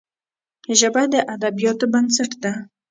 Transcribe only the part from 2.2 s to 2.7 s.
ده